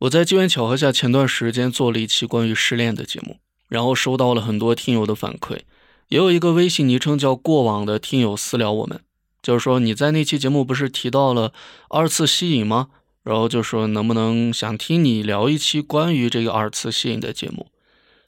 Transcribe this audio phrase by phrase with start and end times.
[0.00, 3.38] 我在机缘巧合下，前段时间做了一期关于失恋的节目，
[3.68, 5.60] 然后收到了很多听友的反馈，
[6.08, 9.00] 也有一个微信昵称叫“过往”的听友私聊我们，
[9.40, 11.54] 就是说你在那期节目不是提到了
[11.88, 12.88] 二次吸引吗？
[13.22, 17.68] 然后就说能不能想听你聊一期关于这个二次吸引的节目，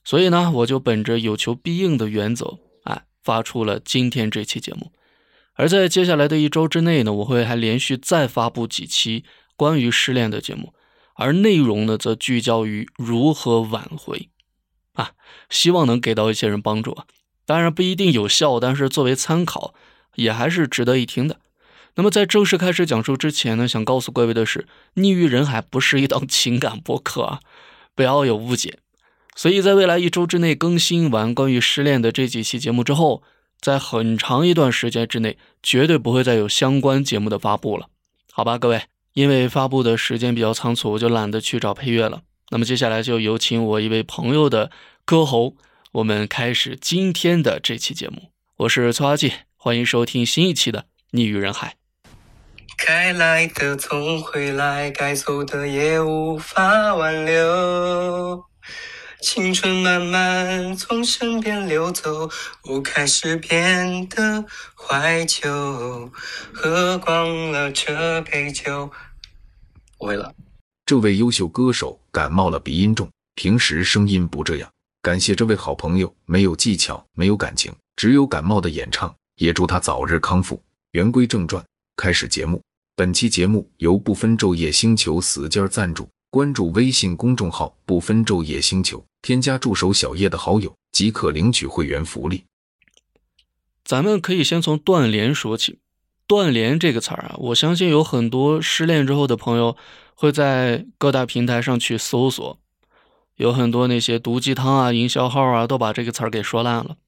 [0.02, 4.90] 所以呢，我就本着有求必应的原则，哎，发出了今天这期节目。
[5.52, 9.24] 而在接下来的一周之内呢，我会还连续再发布几期
[9.54, 10.72] 关于失恋的节目。
[11.18, 14.28] 而内容呢，则聚焦于如何挽回，
[14.92, 15.10] 啊，
[15.50, 17.06] 希望能给到一些人帮助啊。
[17.44, 19.74] 当然不一定有效，但是作为参考，
[20.14, 21.40] 也还是值得一听的。
[21.96, 24.60] 那么在正式开始讲述之前呢，想告诉各位的是，
[24.94, 27.40] 《逆于人海》不是一档 情感播客啊，
[27.96, 28.78] 不要有误解。
[29.34, 33.24] 所以在未来一周之内更新完关于失恋的这几期节目之后，
[33.60, 37.88] 在很长一段时间之内，绝对不会再有相关节目的发布了，
[38.30, 38.82] 好吧，各位。
[39.18, 42.22] 因为发布的时间比较仓促，我就懒得去找配乐了。
[42.50, 44.70] 那么接下来就有请我一位朋友的
[45.04, 45.56] 歌喉，
[45.90, 48.30] 我们开始今天的这期节目。
[48.58, 51.74] 我是崔阿季，欢迎收听新一期的《逆于人海》。
[52.76, 58.44] 该来的总会来，该走的也无法挽留。
[59.20, 62.30] 青春慢慢从身边流走，
[62.70, 64.44] 我开始变得
[64.76, 66.08] 怀旧，
[66.54, 68.92] 喝光了这杯酒。
[69.98, 70.34] 我会了。
[70.86, 74.70] 这位优秀歌手感冒了，鼻音重，平时声音不这样。
[75.02, 79.14] 感谢这位好朋友，没有技巧，没有感情，只有感冒的演唱。
[79.36, 80.60] 也祝他早日康复。
[80.92, 81.64] 言归正传，
[81.96, 82.60] 开始节目。
[82.96, 86.08] 本期节目由不分昼夜星球死劲儿赞助。
[86.30, 92.44] 关注微信公众号“不分昼夜星球”，添加助手小叶的好友，即可领取会员福利。
[93.84, 95.78] 咱们可以先从断联说起。
[96.28, 99.76] 断联这个词儿啊，我相信有很多失恋之后的朋友
[100.14, 102.58] 会在各大平台上去搜索，
[103.36, 106.98] 有很多那些毒鸡汤啊、营销号啊，都把这个词儿给说烂了。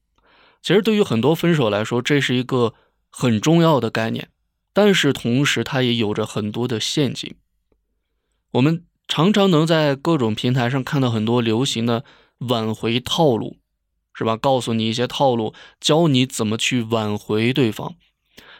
[0.62, 2.72] 其实对于很多分手来说，这是一个
[3.10, 4.30] 很重要的概念，
[4.72, 7.34] 但是同时它也有着很多的陷阱。
[8.52, 12.04] 我们常常能在各种平台上看到很多流行的
[12.38, 13.58] 挽回套路，
[14.14, 14.36] 是吧？
[14.36, 17.96] 告诉你一些套路，教你怎么去挽回对方。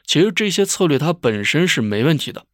[0.05, 2.47] 其实这些策略它本身是没问题的，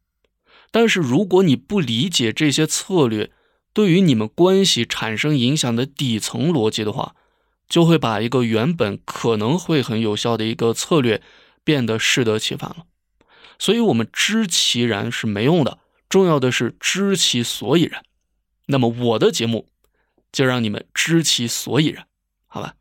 [0.69, 3.31] 但是如果你不理解这些策略
[3.73, 7.15] 对于你们关系产生影响的底层逻辑的话，
[7.67, 11.21] 就会把一个原本可能会很有效的一个策略
[11.63, 12.85] 变得适得其反了。
[13.59, 18.03] 所以，我们知其然是没用的，重要的是知其所以然。
[18.67, 19.67] 那么，我的节目
[20.31, 22.05] 就让你们知其所以然，
[22.45, 22.75] 好吧？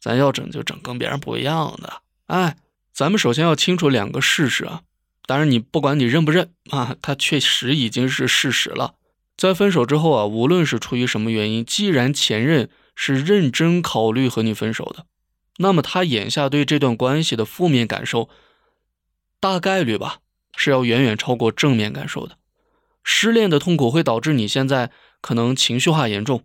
[0.00, 2.56] 咱要整就整跟别人不一样的，哎。
[2.94, 4.82] 咱们首先要清楚两个事实啊，
[5.26, 8.94] 当然你不管你认不认啊，它确实已经是事实了。
[9.36, 15.06] 在分手之后啊，无论是出于什么原因，既然前任是认真考虑和你分手的，
[15.58, 18.28] 那么他眼下对这段关系的负面感受，
[19.40, 20.18] 大概率吧
[20.56, 22.38] 是要远远超过正面感受的。
[23.02, 26.44] 失恋的痛苦会导致你现在可能情绪化严重，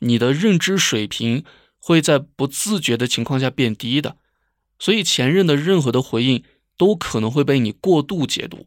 [0.00, 1.44] 你的认知水平
[1.78, 4.16] 会在不自觉的情况下变低的。
[4.78, 6.44] 所以前任的任何的回应
[6.76, 8.66] 都可能会被你过度解读，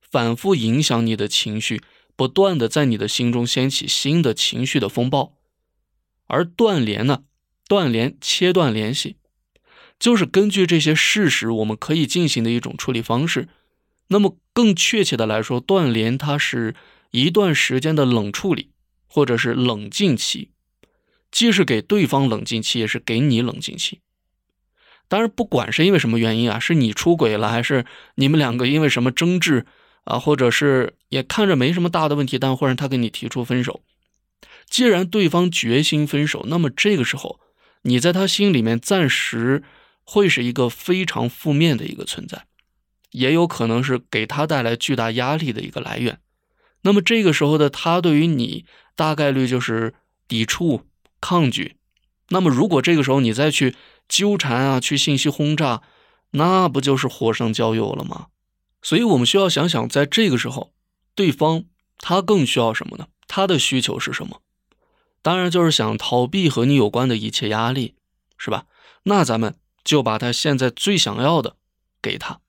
[0.00, 1.80] 反复影响你的情绪，
[2.14, 5.34] 不断的在你的心中掀起新的情绪的风暴。
[6.26, 7.22] 而断联呢，
[7.68, 9.16] 断联切断联系，
[9.98, 13.48] 就是根据这些事实，我们可以进行的一种处理方式。
[14.08, 16.74] 那么更确切的来说，断联它是
[17.12, 18.70] 一段时间的冷处理，
[19.06, 20.50] 或者是冷静期，
[21.30, 24.00] 既是给对方冷静期，也是给你冷静期。
[25.08, 27.84] 当然，不管是因为什么原因啊，是你出轨了，还是
[28.16, 29.64] 你们两个因为什么争执
[30.02, 33.82] 啊，或者是也看着没什么大的问题，但忽然他跟你提出分手，
[34.68, 37.38] 既然对方决心分手，那么这个时候
[37.82, 39.62] 你在他心里面暂时
[40.02, 42.46] 会是一个非常负面的一个存在，
[43.12, 46.18] 也有可能是给他带来巨大压力的一个来源。
[46.82, 48.64] 那么这个时候的他对于你
[48.96, 49.94] 大概率就是
[50.26, 50.82] 抵触、
[51.20, 51.76] 抗拒。
[52.30, 53.76] 那么如果这个时候你再去。
[54.08, 55.82] 纠缠啊，去信息轰炸，
[56.32, 58.26] 那不就是火上浇油了吗？
[58.82, 60.72] 所以，我们需要想想，在这个时候，
[61.14, 61.64] 对方
[61.98, 63.08] 他更需要什么呢？
[63.26, 64.40] 他的需求是什么？
[65.22, 67.96] 当然就是想逃避和你有关的一切压力，
[68.38, 68.66] 是吧？
[69.04, 71.56] 那咱们就把他现在最想要的
[72.00, 72.40] 给他。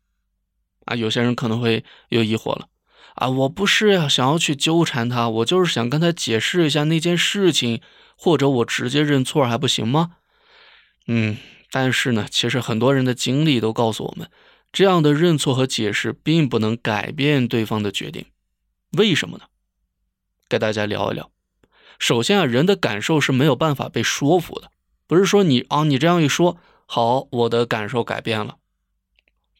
[0.86, 2.68] 啊，有些人可能会有疑惑了，
[3.16, 7.82] 啊，我不是想要去纠缠他，我就是想跟他解释一下那件事情，
[8.16, 10.12] 或者我直接认错还不行吗？
[11.08, 11.38] 嗯，
[11.72, 14.30] 但是呢，其实很多人的经历都告诉我们，
[14.72, 18.26] 这样的认错和解释并不能改变对方的决定。
[18.92, 19.46] 为什么呢？
[20.50, 21.32] 给大家聊一聊。
[22.00, 24.72] 首先啊，人的感受是没有办法被说服的，
[25.08, 28.58] 不是说你啊，你这样一说，好，我的感受改变了，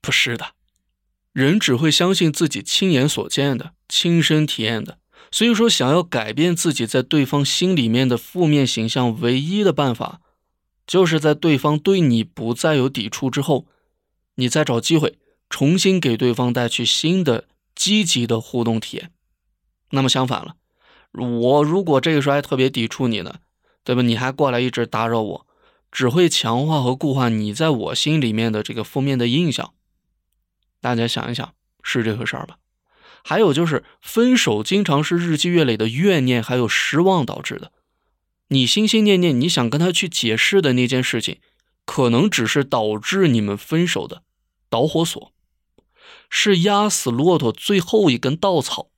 [0.02, 0.52] 不是的，
[1.34, 5.00] 人只会相信自己亲眼所见的、亲身体验的。
[5.32, 10.22] 所以说，想要改变自己在对方心里面的负面形象，唯一的办法，
[10.88, 13.68] 就是在对方对你不再有抵触之后，
[14.36, 15.20] 你再找机会
[15.50, 17.46] 重新给对方带去新的
[17.76, 19.12] 积极的互动体验。
[19.92, 20.56] 那么相反了。
[21.12, 23.36] 我如果这个时候还特别抵触你呢，
[23.84, 24.02] 对吧？
[24.02, 25.48] 你还过来一直打扰我，
[25.92, 29.74] 只会强化和固化你在我心里面的这个负面的印象。
[30.80, 32.58] 大家想一想，是这回事儿吧？
[33.24, 37.72] 还有就是分手经常是日积月累的怨念还有失望导致的。
[38.50, 41.40] 你心心念念你想跟他去解释的那件事情，
[41.86, 44.24] 可能只是导致你们分手的
[44.70, 45.34] 导火索，
[46.30, 48.90] 是压死骆驼最后一根稻草，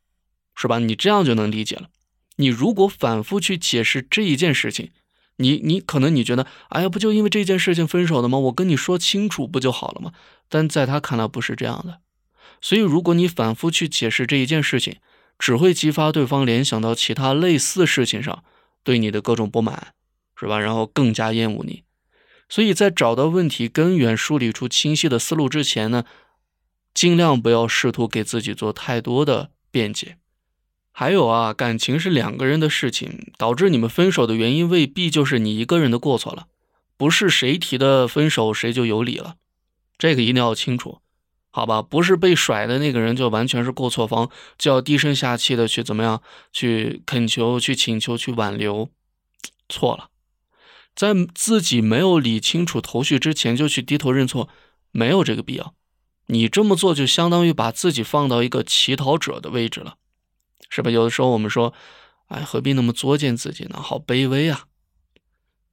[0.56, 0.80] 是吧？
[0.80, 1.90] 你这样就能理解了。
[2.36, 4.92] 你如果反复去解释这一件事情，
[5.38, 8.38] 你你可能你觉得，哎呀，不就因为这件事情分手的吗？
[8.38, 10.14] 我跟你说清楚不就好了吗？
[10.48, 12.00] 但在他看来不是这样的，
[12.62, 14.98] 所以如果你反复去解释这一件事情，
[15.38, 18.44] 只会激发对方联想到其他类似事情上
[18.84, 19.94] 对你的各种不满，
[20.36, 20.60] 是吧？
[20.60, 21.84] 然后更加厌恶你。
[22.48, 26.06] 所以在找到问题根源、梳理出清晰的思路之前呢，
[26.94, 30.18] 尽量不要试图给自己做太多的辩解。
[30.92, 36.48] 还有啊，感情是两个人的事情，导致你们分手的原因未必就是你一个人的过错了，
[36.98, 39.36] 不是谁提的分手谁就有理了，
[39.98, 41.00] 这个一定要清楚，
[41.52, 41.82] 好吧？
[41.82, 48.90] 不是被甩的那个人就完全是过错方，就要低声下气的去怎么样，去恳求、去请求、去挽留，
[49.68, 50.10] 错了，
[50.96, 54.50] 在自己没有理清楚头绪之前就去低头认错，
[54.92, 55.74] 没有这个必要。
[56.28, 59.96] 你这么做就相当于把自己放到一个乞讨者的位置了。
[60.72, 60.92] 是吧？
[60.92, 61.74] 有的时候我们说，
[62.28, 63.82] 哎，何必那么作践自己呢？
[63.82, 64.66] 好卑微啊！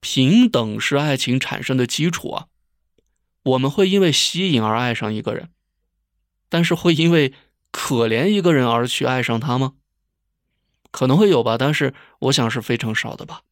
[0.00, 2.46] 平等是爱情产生的基础啊。
[3.42, 5.50] 我们会因为吸引而爱上一个人，
[6.48, 7.32] 但是会因为
[7.70, 9.74] 可怜一个人而去爱上他吗？
[10.90, 13.42] 可能会有吧，但是我想是非常少的吧。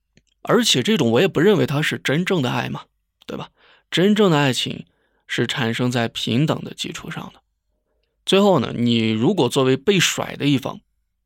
[0.42, 2.82] 而且这种我也不认为它是真正的爱嘛，
[3.26, 3.48] 对吧？
[3.90, 4.86] 真正的爱情
[5.26, 7.40] 是产生在平等的基础上的。
[8.26, 10.80] 最后呢，你如果作为被甩的一方，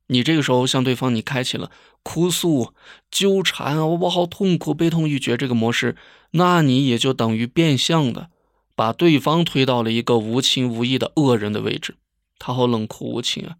[0.08, 1.70] 你这个时候向对方你开启了
[2.02, 2.72] 哭诉、
[3.10, 5.96] 纠缠啊，我好痛苦、悲痛欲绝这个模式，
[6.32, 8.30] 那你也就等于变相的
[8.78, 11.96] 把对方推到了一个无情无义的恶人的位置。
[12.38, 13.56] 他好冷酷无情啊，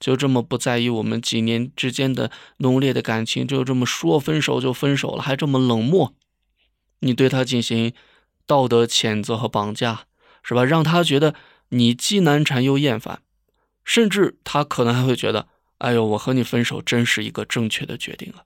[0.00, 6.14] 就这么不在意我们几年之间的浓烈的感情，就这么说分手就分手了，还这么冷漠。
[7.00, 7.92] 你对他进行
[8.46, 10.06] 道德谴责和绑架，
[10.42, 10.64] 是吧？
[10.64, 11.34] 让他觉得
[11.68, 13.20] 你既难缠又厌烦，
[13.84, 15.48] 甚至他可能还会觉得。
[15.76, 18.40] 哎呦，我和你分手真是一个正确的决定啊！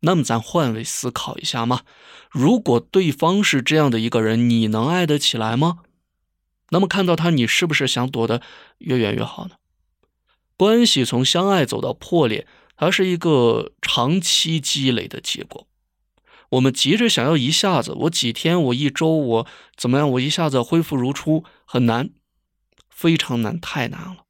[0.00, 1.82] 那么咱换位思考一下嘛，
[2.30, 5.78] 如果对方是这样的一个人，你能爱得起来吗？
[6.70, 8.42] 那么看到他，你是不是想躲得
[8.78, 9.56] 越远越好呢？
[10.56, 12.46] 关系从相爱走到破裂，
[12.76, 15.66] 它是一个长期积累的结果。
[16.50, 19.46] 我们急着想要一下子，我几天，我一周，我
[19.76, 22.10] 怎么样，我一下子恢复如初，很难，
[22.88, 24.24] 非常难，太难了。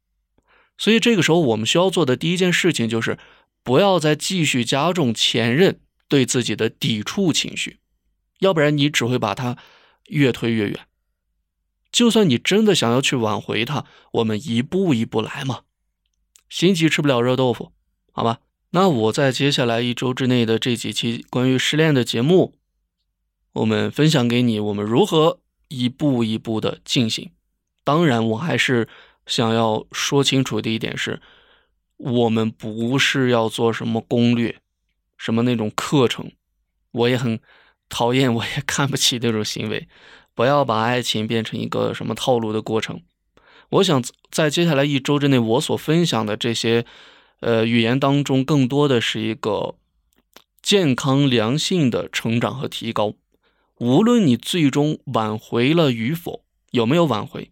[0.79, 3.19] 所以这个时候，我们需要做的第一件事情就是，
[3.67, 7.81] 不要再继续加重前任对自己的抵触情绪，
[8.39, 9.59] 要不然你只会把他
[10.07, 10.87] 越推越远。
[11.91, 15.63] 就算你真的想要去挽回他，我们一步一步来嘛。
[16.49, 17.73] 心急吃不了热豆腐，
[18.13, 18.39] 好吧？
[18.71, 22.55] 那我在接下来一周之内的这几期关于失恋的节目，
[23.55, 27.33] 我们分享给你，我们如何一步一步的进行。
[27.83, 28.89] 当然，我还是。
[29.27, 31.21] 想要说清楚的一点是，
[31.97, 34.61] 我们不是要做什么攻略，
[35.17, 36.31] 什么那种课程，
[36.93, 37.41] 我也很
[37.89, 39.89] 讨厌，我也看不起那种行为。
[40.35, 43.01] 不要把爱情变成一个什么套路的过程。
[43.71, 46.85] 我想在接下来一周之内，我所分享的这些
[47.41, 49.77] 呃语言当中，更多的是一个
[50.61, 53.15] 健康良性的成长和提高。
[53.79, 57.51] 无论你最终挽回了与否，有没有挽回？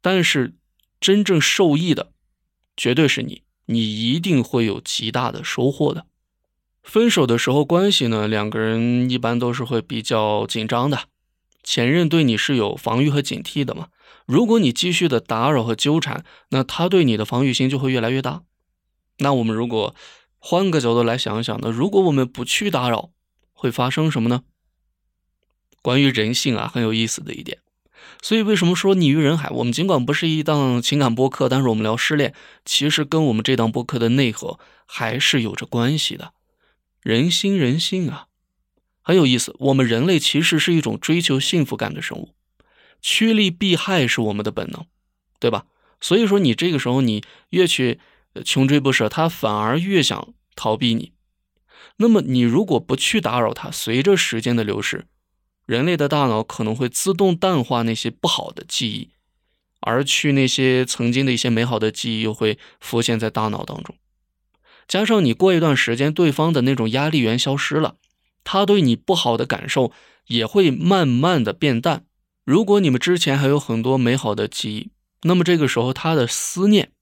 [0.00, 0.54] 但是，
[1.00, 2.12] 真正受益的，
[2.76, 6.06] 绝对是你，你一定会有极大的收获的。
[6.82, 11.08] 分手的时候，关系呢，两个人一般都是会比较紧张的，
[11.64, 13.88] 前任对你是有防御和警惕的嘛。
[14.24, 18.42] 如果你继续的打扰和纠缠，那他对你的防御心就会越来越大。
[19.18, 19.94] 那我们如果
[20.38, 21.70] 换个角度来想一想呢？
[21.70, 23.10] 如果我们不去打扰，
[23.52, 24.42] 会发生什么呢？
[25.82, 27.58] 关于人性啊，很有意思的一点。
[28.22, 29.48] 所以为什么说溺于人海？
[29.50, 36.32] 我们尽管不是一档情感播客，但是我们聊失恋，其实跟我们这档播客的内核还是有着关系的。
[37.02, 38.26] 人心人性啊，
[39.00, 39.54] 很有意思。
[39.60, 42.34] 我们人类其实是一种追求幸福感的生物，
[43.00, 44.86] 趋利避害是我们的本能，
[45.38, 45.66] 对吧？
[46.00, 48.00] 所以说，你这个时候你越去
[48.44, 51.12] 穷追不舍，他反而越想逃避你。
[51.98, 55.06] 那么，你如果不去打扰他，随着时间的流逝，
[55.66, 59.10] 人类的大脑可能会自动淡化那些不好的记忆，
[59.80, 63.94] 而去那些曾经的一些美好的记忆又会浮现在大脑当中。
[64.86, 67.96] 加上你过一段时间，对方的那种压力源消失了，
[68.44, 69.92] 他对你不好的感受
[70.26, 72.04] 也会慢慢的变淡。
[72.44, 74.90] 如果你们之前还有很多美好的记忆，
[75.22, 76.92] 那么这个时候他的思念，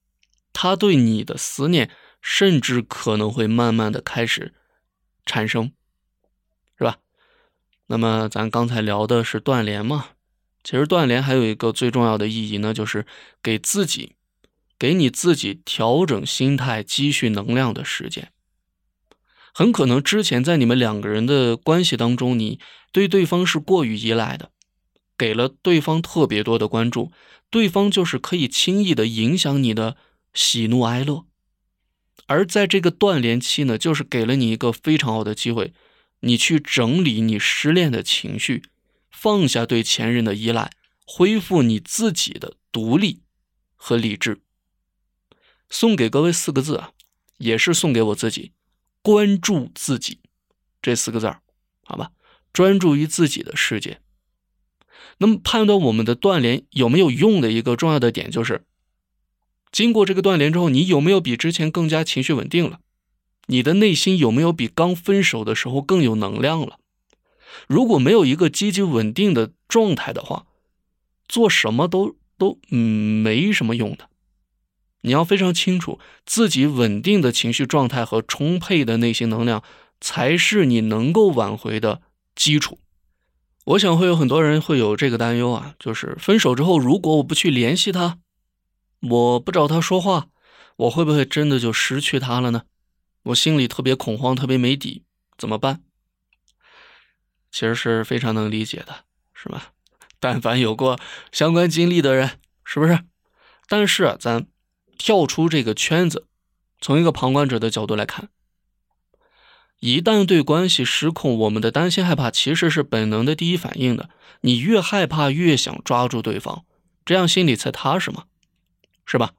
[0.54, 1.90] 他对你的思念，
[2.23, 4.54] 甚至可能会慢慢的开始
[5.26, 5.73] 产生，
[7.87, 10.09] 那么咱刚才聊的是断联嘛，
[10.62, 13.07] 其实断联还有一个最重要的意义呢，就是
[13.43, 14.17] 给自己。
[14.76, 18.33] 给你自己调整心态、积蓄能量的时间，
[19.55, 22.59] 很可能之前在你们两个人的关系当中，你
[22.91, 24.50] 对对方是过于依赖的，
[25.17, 27.12] 给了对方特别多的关注，
[27.49, 29.97] 对方就是可以轻易的影响你的
[30.35, 31.25] 喜怒哀乐。
[32.26, 35.73] 而在这个断联期呢，就是给了你一个非常好的机会，
[36.25, 38.62] 你去整理你失恋的情绪，
[39.11, 40.71] 放下对前任的依赖，
[41.07, 43.21] 恢复你自己的独立
[43.76, 44.40] 和理智。
[45.69, 46.93] 送给各位四个字啊，
[47.38, 48.52] 也是送给我自己，
[49.02, 50.21] 关注自己
[50.81, 51.43] 这四个字儿，
[51.85, 52.12] 好吧，
[52.52, 54.00] 专注于自己的世界。
[55.19, 58.64] 那么判断我们的断联有没有用的一个重要的点就是，
[59.71, 62.81] 经过这个断联之后，你有没有比之前更加情绪稳定了？
[63.47, 66.79] 你的内心有没有比刚分手的时候更有能量了？
[67.69, 70.47] 如果没有一个积极稳定的状态的话，
[71.29, 74.09] 做什么都都没什么用的。
[75.03, 79.63] 你要非常清楚，自己稳定的情绪状态和充沛的内心能量，
[80.01, 82.01] 才是你能够挽回的
[82.35, 82.79] 基础。
[83.67, 88.19] 我想会有很多人会有这个担忧啊，就是分手之后，如果我不去联系他，
[89.01, 90.29] 我不找他说话，
[90.77, 92.63] 我会不会真的就失去他了呢？
[93.25, 95.02] 我心里特别恐慌，特别没底，
[95.37, 95.83] 怎么办？
[97.50, 99.04] 其实是非常能理解的，
[99.35, 99.73] 是吧？
[100.19, 100.99] 但凡有过
[101.33, 103.00] 相关经历的人，是不是？
[103.69, 104.47] 但是，咱。
[104.97, 106.28] 跳出这个圈子，
[106.81, 108.31] 从一个旁观者的角度来看，
[109.81, 114.09] 一旦对关系失控，我们的担心害怕其实是本能的第一反应的。
[114.43, 116.64] 你越害怕，越想抓住对方，
[117.04, 118.26] 这样心里才踏实嘛，
[119.04, 119.33] 是吧？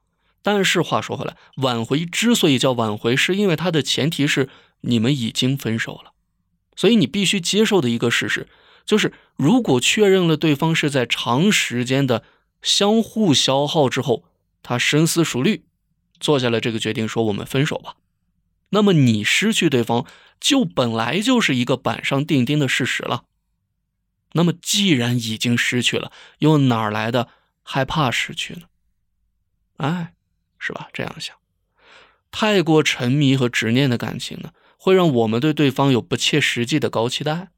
[0.46, 4.48] 但是话说回来，挽回之所以叫挽回，是因为它的前提是
[4.82, 6.12] 你们已经分手了。
[6.76, 8.46] 所以你必须接受的一个事实
[8.84, 12.22] 就是，如果确认了对方是在长时间的
[12.62, 14.24] 相互消耗之后。
[14.62, 15.64] 他深思熟虑，
[16.18, 17.94] 做下了这个决定，说我们分手吧。
[18.70, 20.04] 那么你失去对方，
[20.40, 23.24] 就本来就是一个板上钉钉的事实了。
[24.32, 27.28] 那么既然已经失去了，又哪来的
[27.62, 28.62] 害怕失去呢？
[29.76, 30.14] 哎，
[30.58, 30.88] 是吧？
[30.92, 31.36] 这样想，
[32.30, 37.48] 太过沉迷和执念的感情呢，会让我们对对方有不切实际的高期待，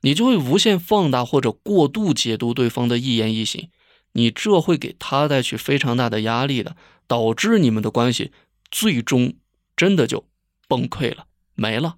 [0.00, 3.70] 你就会无限放大或者过度解读对方的一言一行。
[4.12, 6.74] 你这会给他带去非常大的压力的，
[7.06, 8.32] 导致你们的关系
[8.70, 9.34] 最终
[9.76, 10.26] 真的就
[10.66, 11.96] 崩溃了，没了。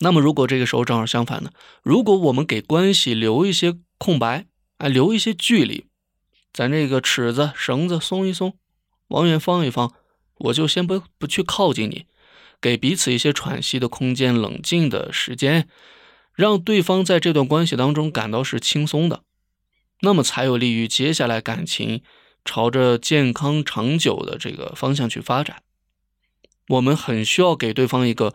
[0.00, 1.50] 那么如果这个时候正好相反呢？
[1.82, 4.44] 如果我们给关系留一些空白，
[4.76, 5.86] 哎，留一些距离，
[6.52, 8.58] 咱这个尺子绳子松一松，
[9.08, 9.92] 往远放一放，
[10.38, 12.06] 我就先不不去靠近你，
[12.60, 15.68] 给彼此一些喘息的空间、冷静的时间，
[16.34, 19.22] 让对方在这段关系当中感到是轻松的。
[20.00, 22.02] 那么才有利于接下来感情
[22.44, 25.62] 朝着健康长久的这个方向去发展。
[26.68, 28.34] 我们很需要给对方一个，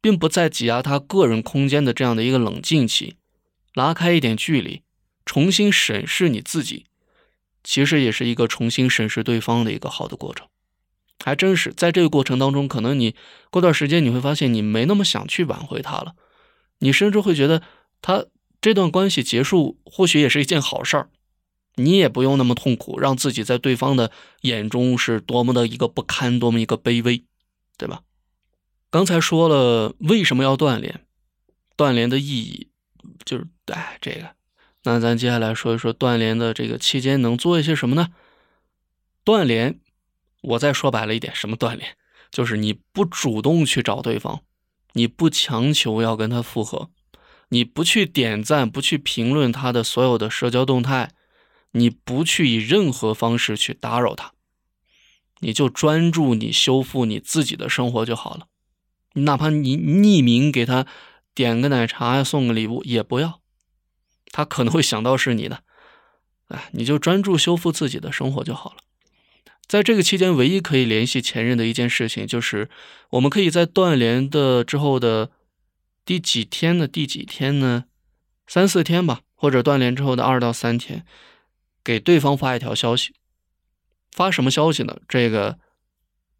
[0.00, 3.16] 并不再挤压他个人空间的这样的一个冷静期，
[3.74, 4.82] 拉开一点距离，
[5.24, 6.86] 重新审视你自己，
[7.62, 10.46] 其实也是一个重新审视对方的一个好的过程。
[11.24, 13.14] 还真是在这个过程当中，可能你
[13.50, 16.14] 过段时间你会发现你没那么想去挽回他了，
[16.78, 17.62] 你甚至会觉得
[18.00, 18.26] 他。
[18.60, 21.10] 这段关系结束或许也是一件好事儿，
[21.74, 27.24] 你也不用那么痛苦，让自己在对方的眼中是多么的一个不堪，多么一个卑微，
[27.76, 28.02] 对吧？
[28.88, 31.04] 刚才说了为什么要断联，
[31.76, 32.68] 断联的意义
[33.24, 34.32] 就是哎这个，
[34.84, 38.08] 那咱接下来说一说断联的这个期间能做一些什么呢？
[39.24, 39.78] 断联，
[40.40, 41.96] 我再说白了一点，什么断联？
[42.30, 44.42] 就是你不主动去找对方，
[44.94, 46.90] 你不强求要跟他复合。
[47.50, 51.10] 你不去点赞，不去评论他的所有的社交动态，
[51.72, 54.32] 你不去以任何方式去打扰他，
[55.40, 58.46] 你就专注你修复你自己的生活就好了。
[59.16, 60.86] 哪怕你匿名给他
[61.34, 63.41] 点个奶茶呀，送个礼物也不要，
[64.32, 65.62] 他可能会想到是你的。
[66.48, 68.78] 哎，你就专注修复自己的生活就好了。
[69.68, 72.68] 在这个期间，唯一可以联系前任的一件事情，就是
[73.10, 75.30] 我们可以在断联的之后的
[76.04, 76.88] 第几天呢？
[76.88, 77.84] 第几天呢？
[78.46, 81.06] 三四天吧，或者断联之后的二到三天。
[81.84, 83.14] 给对方发一条消息，
[84.10, 84.98] 发什么消息呢？
[85.08, 85.58] 这个，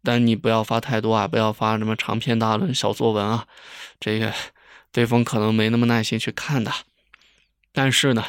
[0.03, 3.47] 但你不要发太多啊，不要发什么长篇大论、小作文啊，
[3.99, 4.31] 这个
[4.91, 6.71] 对方可能没那么耐心去看的。
[7.73, 8.23] 但是呢，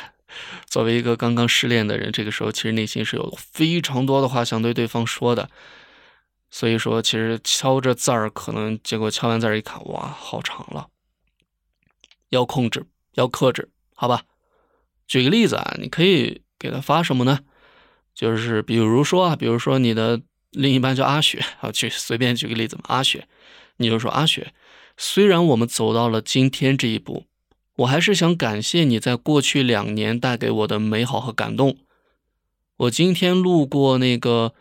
[0.66, 5.48] 作为一个刚刚失恋的人，这个时候其实内心是有非常多的话想对对方说的。
[6.50, 10.88] 所以说，其实敲着字儿，可能结果敲完字儿一看，哇，好长了，
[12.30, 14.22] 要控制，要克制，好吧？
[15.06, 16.42] 举个例子啊，你可以。
[16.56, 17.40] 给他发什么呢？
[18.14, 22.84] 就是比如说啊，比如说你的另一半叫阿雪，啊去随便举个例子嘛。
[22.86, 23.28] 阿雪，
[23.76, 24.54] 你就说阿雪，
[24.96, 27.26] 虽然我们走到了今天这一步，
[27.76, 31.76] 我还是想感谢你在过去两年带给我的美好和感动。
[32.76, 34.54] 我今天路过那个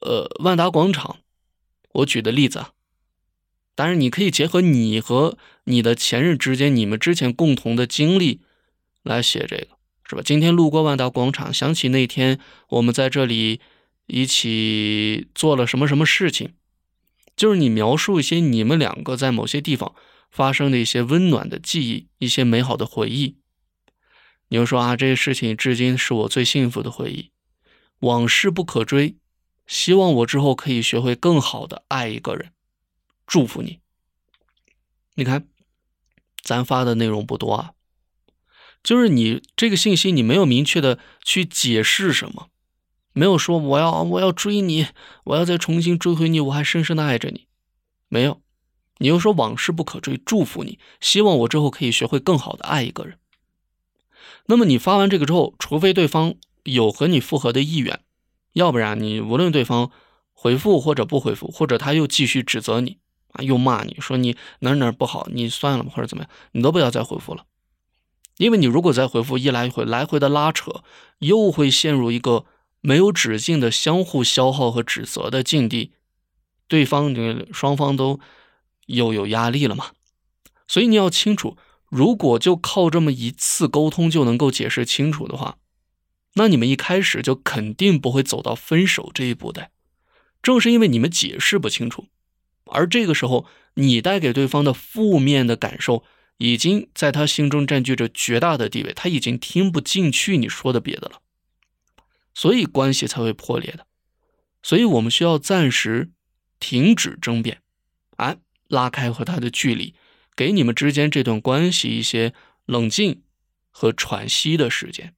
[0.00, 1.18] 呃万达广场，
[1.92, 2.72] 我举的例子啊，
[3.74, 8.40] 当然你可以结合你和你的前任之间你们之前共同的经历
[9.02, 9.68] 来写这个。
[10.06, 10.20] 是吧？
[10.22, 12.38] 今天路过万达广场，想起那天
[12.68, 13.60] 我们在这里
[14.06, 16.52] 一起做了什么什么事情，
[17.34, 19.94] 就是你描述一些你们两个在某些地方
[20.34, 23.36] 发生的一些温暖的记忆，一些美好的回忆。
[24.48, 27.30] 你就说啊，这些事情至今是我最幸福的回忆。
[28.00, 29.16] 往事不可追，
[29.64, 32.52] 希望我之后可以学会更好的爱一个人。
[33.28, 33.78] 祝福你。
[35.14, 35.46] 你看，
[36.42, 37.70] 咱发的内容不多啊。
[38.82, 42.48] 就是你这个信息，你没有明确的去解释什么，
[43.12, 44.88] 没有说我要我要追你，
[45.26, 47.46] 我要再重新追回你，我还深深的爱着你，
[48.08, 48.42] 没有，
[49.04, 53.18] 你又说往事不可追，祝福你，希望我之后可以学会更好的爱一个人。
[54.46, 58.00] 那么你发完这个之后，除非对方有和你复合的意愿，
[58.54, 59.90] 要不然你无论对方
[60.32, 62.96] 回复或者不回复，或者他又继续指责你
[63.32, 67.44] 啊，又骂你说你哪哪不好，你算了吧，或者怎么样，你都不要再回复了。
[68.38, 70.82] 因为你如果再回复一来一回来回的拉扯，
[71.18, 72.46] 又会陷入一个
[72.80, 75.92] 没有止境的相互消耗和指责的境地，
[76.66, 78.18] 对方你双方都
[78.86, 79.92] 又有压力了嘛。
[80.66, 81.56] 所以你要清楚，
[81.88, 85.58] 如果就靠这么一次沟通就能够解释清楚的话，
[86.34, 89.70] 那你们一开始就肯定不会走到分手这一步的。
[90.42, 92.08] 正是因为你们解释不清楚，
[92.66, 96.04] 而这个时候你带给对方的负面的感受。
[96.38, 101.20] 已经在他心中占据着绝大的地位，他已经听不进去你说的别的了，
[102.34, 103.86] 所以关系才会破裂的。
[104.60, 106.10] 所以我们需要暂时
[106.58, 107.62] 停止争辩，
[108.16, 109.94] 哎，拉开和他的距离，
[110.36, 112.32] 给你们之间这段关系一些
[112.66, 113.22] 冷静
[113.70, 115.14] 和喘息的时间。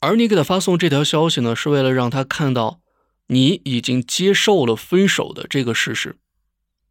[0.00, 2.80] 而你给他发送这条消息呢，是为了让他看到
[3.28, 6.16] 你已经接受了分手的这个事实，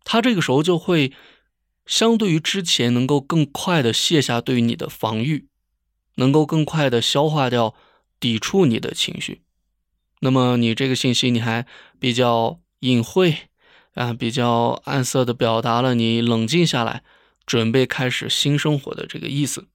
[0.04, 1.14] 他这个时候就会。
[1.90, 5.48] 相对于之前，能够更快的卸下对你的防御，
[6.16, 7.76] 能够更快的消化掉
[8.20, 9.42] 抵触你的情绪。
[10.20, 11.66] 那么你这个信息你还
[11.98, 13.48] 比较隐晦
[13.98, 17.04] 啊，比较暗色的表达了你冷静下来，
[17.46, 19.68] 准备开始新生活的这个意思，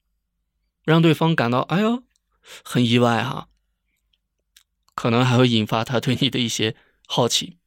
[0.84, 2.04] 让对方感到哎呦
[2.62, 3.48] 很意外哈，
[4.94, 7.58] 可能还会引发他对你的一些好奇。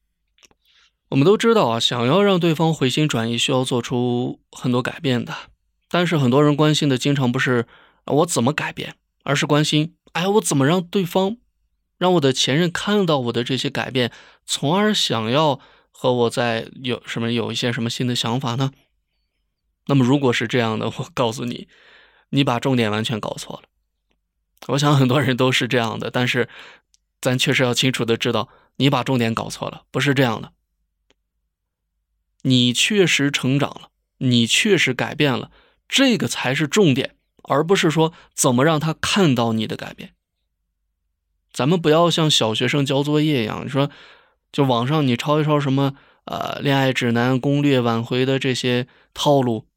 [1.10, 5.36] 我们都知道啊，想要让对方回心转意，需要做出很多改变的。
[5.90, 7.68] 但是很多人关心的，经常不是
[8.06, 11.38] 我怎么改变，而是关心，哎，我怎么让对方，
[11.98, 14.12] 让我的前任看到我的这些改变，
[14.46, 15.60] 从而想要
[15.98, 18.74] 和我在有什么有一些什么新的想法呢？
[19.86, 21.70] 那么如果是这样的，我告诉你，
[22.32, 23.70] 你把重点完全搞错了。
[24.68, 26.50] 我想很多人都是这样的，但是
[27.22, 30.52] 咱确实要清楚的知道，你把重点搞错了，不是这样的。
[32.42, 35.50] 你确实成长了，你确实改变了，
[35.88, 40.14] 这个才是重点，而不是说怎么让他看到你的改变。
[41.54, 43.90] 咱们不要像小学生交作业一样，你说
[44.56, 49.68] 就网上你抄一抄什么呃恋爱指南、攻略、挽回的这些套路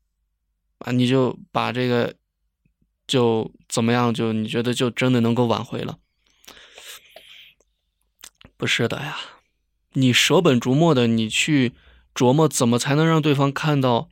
[0.79, 2.15] 啊，你就把这个
[3.09, 4.15] 就怎么样？
[4.15, 5.99] 就你觉得就真的能够挽回了？
[8.57, 9.19] 不是的呀，
[9.95, 11.75] 你舍本逐末的你去。
[12.15, 14.09] 琢磨怎么才能让对方看到，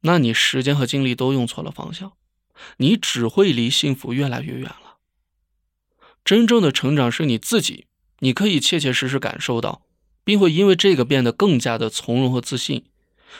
[0.00, 2.14] 那你时间和精力都用错了方向，
[2.78, 4.96] 你只会离幸福越来越远了。
[6.24, 7.86] 真正的成长是你自己，
[8.18, 9.85] 你可以切切实实感受到，
[10.26, 12.84] 并会因为这个变得更加的从容和自信。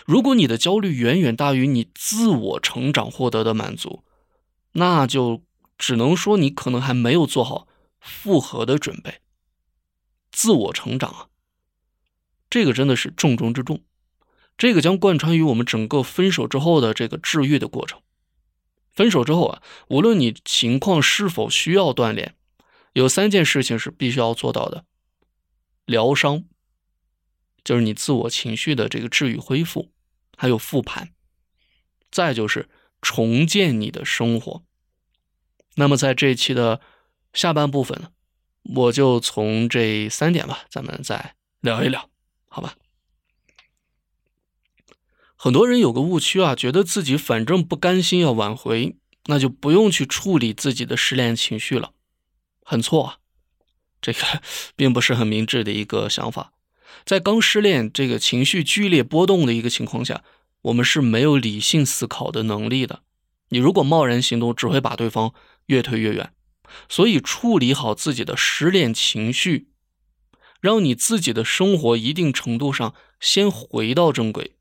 [0.04, 4.04] 如果你的焦虑远远大于你自我成长获得的满足，
[4.72, 5.42] 那就
[5.76, 7.66] 只能说你可能还没有做好
[7.98, 9.20] 复合的准备。
[10.30, 11.26] 自我成长啊，
[12.48, 13.80] 这个真的是重中之重，
[14.56, 18.00] 这个将贯穿于我们整个分手之后的这个治愈的过程。
[18.92, 22.36] 分手之后啊，无论你情况是否需要锻炼，
[22.92, 24.84] 有三件事情是必须要做到的：
[25.84, 26.44] 疗伤，
[27.66, 29.90] 就是你自我情绪的这个治愈恢复，
[30.36, 31.12] 还有复盘，
[32.12, 32.68] 再就是
[33.02, 34.62] 重建你的生活。
[35.74, 36.80] 那么在这期的
[37.32, 38.12] 下半部分呢，
[38.76, 42.08] 我就从这三点吧，咱们再聊一聊，
[42.46, 42.76] 好吧？
[45.34, 51.92] 很多人有个误区啊，觉得自己反正不甘心要挽回，那就不用去处理自己的失恋情绪了，
[52.62, 53.18] 很错啊，
[54.00, 54.20] 这个
[54.76, 56.52] 并不是很明智的一个想法。
[57.04, 60.24] 在刚失恋、这个情绪剧烈波动的一个情况下，
[60.62, 63.02] 我们是没有理性思考的能力的。
[63.50, 65.32] 你如果贸然行动，只会把对方
[65.66, 66.32] 越推越远。
[66.88, 69.68] 所以，处理好自己的失恋情绪，
[70.60, 74.56] 让你自己的生活一定程度上先回到正轨。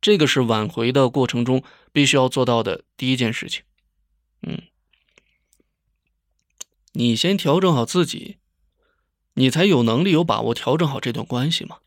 [0.00, 3.62] 这个是挽回的过程中必须要做到的第一件事情。
[4.42, 4.62] 嗯，
[6.92, 8.38] 你先调整好自己，
[9.34, 11.78] 你才有能力、有把握调整好这段关系嘛。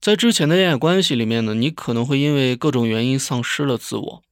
[0.00, 4.22] 在之前的恋爱关系里面呢，你可能会因为各种原因丧失了自我，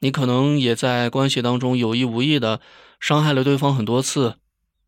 [0.00, 2.60] 你可能也在关系当中有意无意的
[2.98, 4.36] 伤害了对方很多次，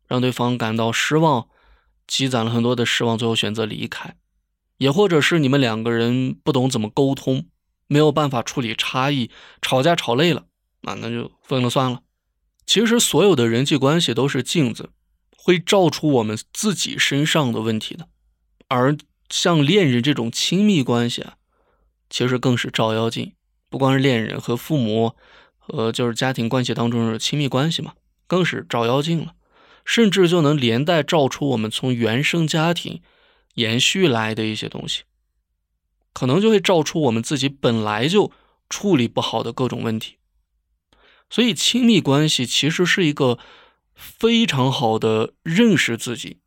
[0.07, 1.47] 让对方感到失望，
[2.05, 4.15] 积攒了很多的失望，最后选择离开。
[4.77, 7.45] 也或者是你们两个人不懂怎么沟通，
[7.87, 9.29] 没有办法处理差异，
[9.61, 10.45] 吵架吵累了，
[10.81, 12.01] 那那就分了算了。
[12.65, 14.89] 其实所有的人际关系都是镜子，
[15.43, 18.07] 会照出我们自己身上的问题的。
[18.67, 18.95] 而
[19.29, 21.37] 像恋人这种亲密关系啊，
[22.09, 23.33] 其实更是照妖镜。
[23.69, 25.15] 不光是恋人和父母，
[25.57, 27.93] 和就是家庭关系当中的亲密关系嘛，
[28.27, 29.33] 更是照妖镜了，
[29.83, 33.01] 甚至就能连带照出我们从原生家庭。
[33.55, 35.03] 延续来的一些东西，
[36.13, 38.31] 可能就会照出我们自己本来就
[38.69, 40.15] 处理不好的各种问题。
[41.29, 43.37] 所以，亲密关系其实是一个
[44.01, 46.39] 非常好的认识自己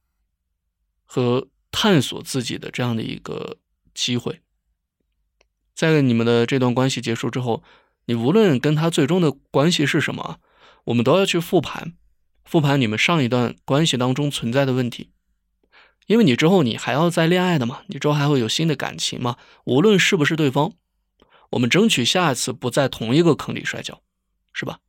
[1.04, 3.58] 和探索自己的这样的一个
[3.94, 4.42] 机会。
[5.74, 7.62] 在你们的这段关系结束之后，
[8.06, 10.40] 你无论跟他最终的关系是什么，
[10.86, 11.94] 我们都要去复盘，
[12.44, 15.10] 复盘你们上一段关系当中存在的问题。
[16.06, 20.74] 因为你之后你还要再恋爱的嘛，你之后还会有新的感情嘛，无论是不是对方，
[21.50, 24.02] 我们争取下一次不在同一个坑里摔跤，
[24.52, 24.80] 是吧？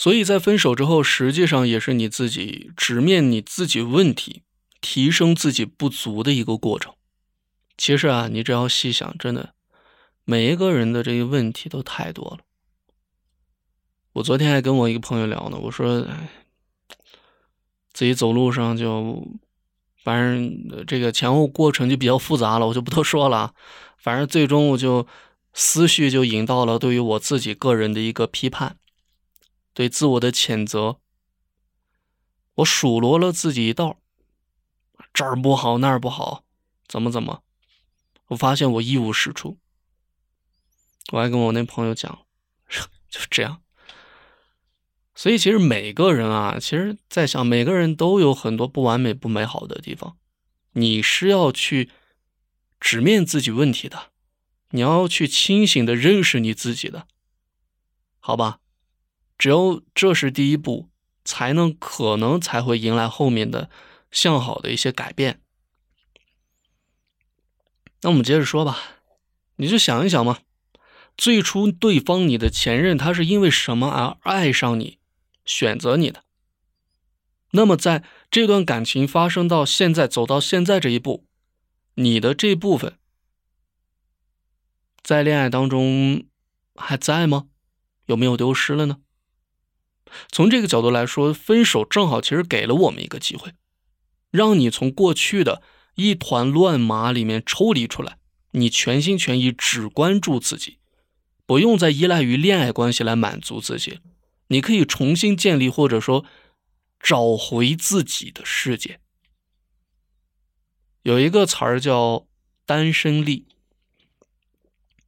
[0.00, 4.40] 所以在分手之后，实际上也是你自己直面你自己问题、
[4.80, 6.94] 提升自己不足的一个过程。
[7.76, 9.52] 其实啊，你只要细想，真的，
[10.24, 12.38] 每一个人的这个问题都太多了。
[14.14, 16.06] 我昨天还跟我一个朋友聊呢，我说，
[17.92, 19.22] 自己走路上就。
[20.02, 23.52] 反正这个前后过程就比较复杂了，我就不多说了。
[23.98, 25.06] 反正最终我就
[25.52, 28.78] 思绪就引到了对于我自己个人的一个批判，
[29.80, 31.00] 对自我的谴责。
[32.56, 33.98] 我数落了自己一道，
[35.14, 36.44] 这儿不好那儿不好，
[36.86, 37.42] 怎么怎么。
[38.26, 39.56] 我发现我一无是处。
[41.12, 42.26] 我还跟我那朋友讲，
[43.08, 43.62] 就这样。
[45.14, 50.18] 所以，其实每个人啊，其实在想，每个人都有很多不完美、不美好的地方。
[50.72, 51.88] 你是要去
[52.78, 54.12] 直面自己问题的，
[54.72, 57.08] 你要去清醒的认识你自己的，
[58.18, 58.59] 好吧？
[59.40, 60.90] 只有这是第一步，
[61.24, 63.70] 才能可能才会迎来后面的
[64.10, 65.40] 向好的一些改变。
[68.02, 68.78] 那我们接着说吧，
[69.56, 70.40] 你就想一想嘛，
[71.16, 74.98] 最初对方你的前任，他是因为什么而爱上你？
[75.46, 76.22] 选择你的，
[77.52, 81.24] 那么在这段感情发生到现在走到现在这一步，
[81.94, 82.98] 你的这部分
[85.02, 86.26] 在恋爱当中
[86.76, 87.48] 还在吗？
[88.04, 88.98] 有没有丢失了呢？
[90.30, 93.52] 从这个角度来说，分手正好其实给了我们一个机会，
[94.30, 95.62] 让你从过去的
[95.94, 98.18] 一团乱麻里面抽离出来，
[98.52, 100.78] 你全心全意只关注自己，
[101.46, 104.00] 不用再依赖于恋爱关系来满足自己。
[104.48, 106.24] 你可以重新建立，或者说
[106.98, 109.00] 找回自己的世界。
[111.02, 112.26] 有一个词儿叫
[112.66, 113.46] “单身力”，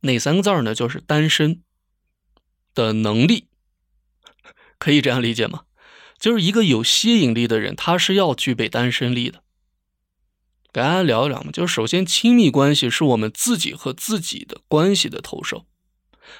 [0.02, 0.74] 哪三个字儿呢？
[0.74, 1.60] 就是单身
[2.74, 3.48] 的能力，
[4.82, 5.62] 可以这样理解吗？
[6.18, 9.44] 就是一个有吸引力的人，他是要具备单身力的。
[10.72, 15.66] 给大家聊一聊嘛，就是首先，亲密关系是我们自己和自己的关系的投射。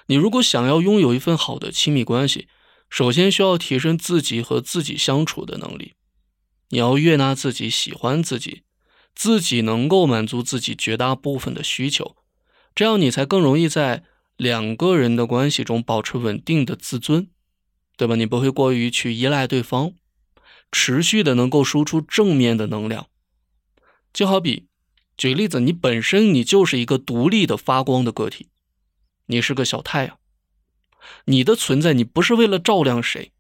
[0.07, 2.48] 你如果想要拥有一份好的亲密关系，
[2.90, 5.94] 首先需要提升自己和自己相处的能力。
[6.70, 8.64] 你要悦纳自己，喜欢自己，
[9.14, 12.16] 自己能够满足自己绝大部分的需求，
[12.74, 14.02] 这样你才更容易在
[14.37, 17.28] 两个人的关系中保持稳定的自尊，
[17.96, 18.16] 对吧？
[18.16, 19.92] 你不会过于去依赖对方，
[20.70, 23.09] 持续的能够输出正面的能量。
[24.12, 24.66] 就好比，
[25.16, 28.48] 举例子，你本身你就是一个独立的发光的个体，
[29.26, 30.18] 你是个小太阳，
[31.26, 33.33] 你的存在你不是为了照亮谁，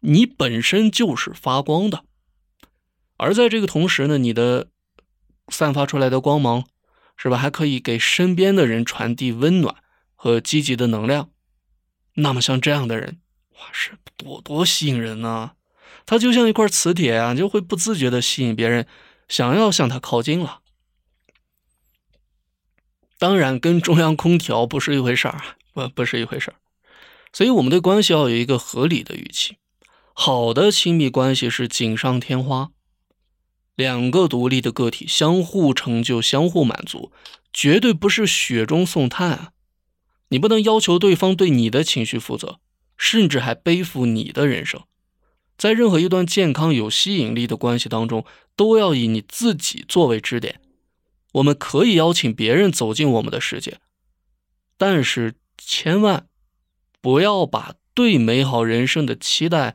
[0.00, 2.04] 你本身就是发光的。
[3.16, 4.68] 而在这个同时呢，你的
[5.48, 6.64] 散发出来的光芒，
[7.16, 7.36] 是吧？
[7.36, 9.76] 还可以给身边的人传递温暖
[10.14, 11.30] 和积极的能量。
[12.14, 13.20] 那么像这样的人，
[13.60, 15.52] 哇，是多多吸引人呢！
[16.06, 18.86] 他就像一块磁铁啊，就会不自觉的吸引别人。
[19.28, 20.60] 想要向他靠近了，
[23.16, 25.40] 当然跟中央空调不是一回事儿，
[25.72, 26.56] 不不是一回事儿。
[27.32, 29.58] 所以我们对关系要有一个合理的预期。
[30.12, 32.72] 好的亲密关系是锦上添花，
[33.76, 37.12] 两个独立的个体相互成就、相互满足，
[37.52, 39.52] 绝对不是雪中送炭啊！
[40.30, 42.58] 你不能要求对方对你的情绪负责，
[43.00, 44.84] 甚至还背负你的人生。
[45.56, 50.60] 在任何一段健康、有吸引力的关系当中，都要以你自己作为支点。
[51.32, 53.80] 我们可以邀请别人走进我们的世界，
[54.76, 56.28] 但是千万
[57.00, 59.74] 不要把对美好人生的期待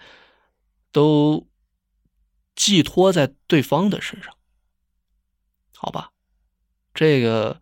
[0.92, 1.48] 都
[2.56, 4.36] 寄托在对方的身上，
[5.76, 6.12] 好吧？
[6.94, 7.62] 这个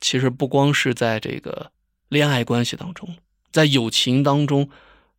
[0.00, 1.72] 其实不光是在这个
[2.08, 3.16] 恋爱关系当中，
[3.52, 4.70] 在友情当中、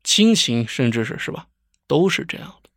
[0.03, 1.47] 亲情，甚至是是吧？
[1.87, 2.69] 都是这样的，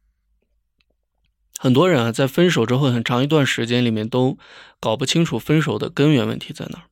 [1.58, 4.36] 很多人啊，在分手之后很长一段时间里面都
[4.80, 6.84] 搞不清楚分手的根源问题在哪儿。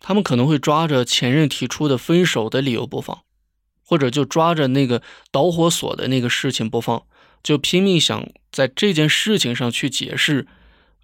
[0.00, 3.22] 他们可能会抓着前任提出的分手的理由不放，
[3.84, 7.04] 或者就抓着那个导火索的那个事情不放，
[7.42, 10.46] 就拼命想在这件事情上去解释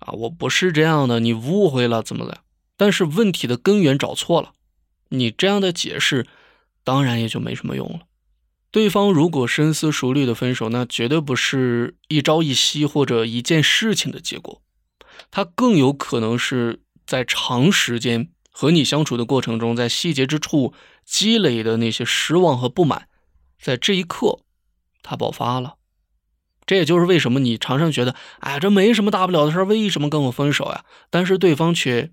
[0.00, 2.42] 啊，我不是这样的，你误会了，怎么了？
[2.76, 4.52] 但是问题的根源找错了，
[5.12, 6.26] 你这样的解释
[6.84, 8.00] 当然也就没什么用了。
[8.70, 14.62] 对方如果深思熟虑的分手，那绝对不是一朝一夕或者一件事情的结果，
[15.30, 20.72] 他更有可能是在长时间和你相处的过程中，在细节之处
[21.04, 23.08] 积累的那些失望和不满，
[23.60, 24.40] 在这一刻
[25.02, 25.74] 他爆发了。
[26.64, 30.84] 这也就是为什么你常常觉得，哎，这没什么大不了的事为什么跟我分手呀？
[31.10, 32.10] 但是对方却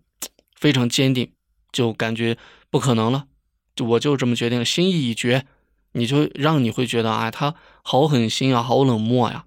[0.56, 1.32] 非常坚定，
[1.72, 2.38] 就感觉
[2.70, 3.28] 不可能了，
[3.76, 5.46] 就我就这么决定，心意已决。
[5.94, 9.46] 你就让你会觉得，哎，他好狠心啊，好冷漠呀，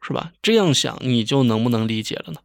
[0.00, 0.32] 是吧？
[0.40, 2.40] 这样想，你就能不能理解了呢？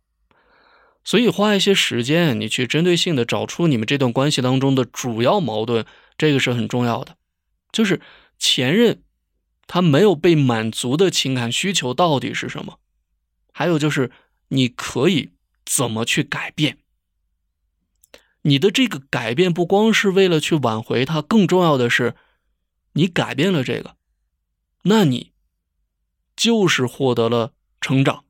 [1.06, 5.86] 所以花一些时间，你去针对性的找出你们这段关系当中的主要矛盾，
[6.18, 7.16] 这个是很重要的。
[7.72, 8.02] 就是
[8.38, 9.02] 前任
[9.68, 12.78] 他没有被满足的情感需求到底是什么？
[13.54, 14.12] 还有就是
[14.50, 15.30] 你可以
[15.66, 16.78] 怎么去改变？
[18.44, 22.16] 你的这个改变不光是为了去挽回他，更重要的是。
[22.94, 23.96] 你改变了这个，
[24.84, 25.32] 那你
[26.36, 28.26] 就是获得了成长，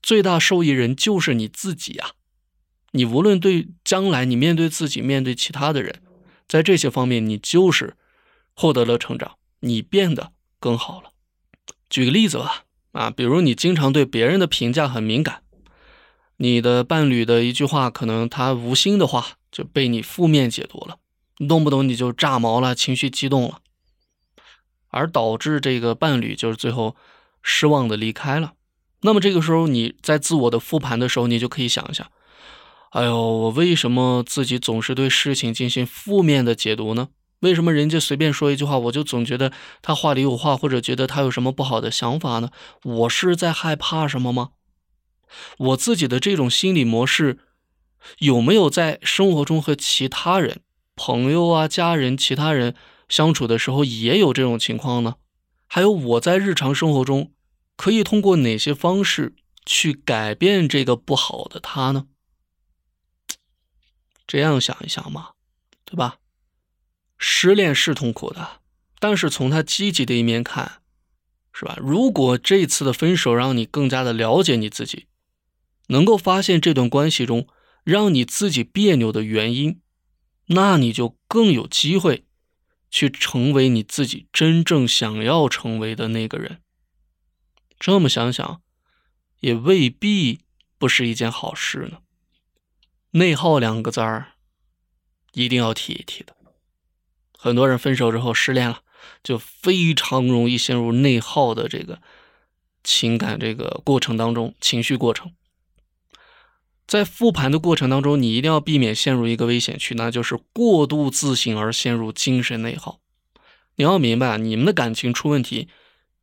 [0.00, 2.12] 最大受益人就是你自己啊！
[2.92, 6.00] 你无论对将来，你面对自己，面对其他的人，
[6.46, 7.96] 在这些方面，你就是
[8.54, 11.10] 获得了成长，你变得更好了。
[11.90, 15.42] 举个例子吧，啊，比如你经常对别人的评价很敏感，
[16.38, 20.96] 你的伴侣的一句话，可能他无心的话就被你负面解读了，
[21.48, 23.58] 动不动你就炸毛了，情绪激动了。
[24.88, 26.94] 而导致这个伴侣就是最后
[27.42, 28.52] 失望的离开了。
[29.02, 32.06] 那么这个时候你在自我的复盘的时候，你就可以想一想：
[32.90, 37.08] 哎呦，我为什么自己总是对事情进行负面的解读呢？
[37.40, 42.50] 为什么人家随便说一句话，我就总觉得他话里有话，或者觉得他有什么不好的想法呢？
[42.84, 44.50] 我是在害怕什么吗？
[45.58, 47.38] 我自己的这种心理模式
[48.18, 50.60] 有没有在生活中和其他人、
[50.94, 52.74] 朋友啊、家人、其他人？
[53.06, 55.16] 相处的时候也有这种情况呢，
[55.66, 57.32] 还有我在日常生活中
[57.76, 59.34] 可以通过哪些方式
[59.66, 62.06] 去改变这个不好的他呢？
[64.26, 65.32] 这样想一想嘛，
[65.84, 66.16] 对吧？
[67.18, 68.62] 失恋是痛苦的，
[68.98, 70.80] 但是从他积极的一面看，
[71.52, 71.76] 是吧？
[71.78, 75.06] 如果这次的分手让你更加的了解你自己，
[75.88, 77.48] 能够发现这段关系中
[77.82, 79.80] 让你自己别扭的原因，
[80.46, 82.24] 那你就更有机会。
[82.90, 86.62] 去成为你自己真正想要成为的那个人。
[87.80, 88.62] 这么想想，
[89.40, 90.38] 也未必
[90.78, 91.98] 不是一件好事呢。
[93.10, 94.34] 内耗两个字儿，
[95.32, 96.36] 一定要提一提的。
[97.36, 98.82] 很多人分手之后失恋了，
[99.24, 102.00] 就非常容易陷入内耗的这个
[102.84, 105.32] 情感这个过程当中，情绪过程。
[106.86, 113.00] 在复盘的过程当中，你一定要避免陷入一个危险区，那就是过度自信而陷入精神内耗。
[113.76, 115.68] 你要明白，你们的感情出问题，